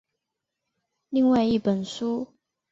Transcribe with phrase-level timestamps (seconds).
[1.11, 2.33] 另外一本书。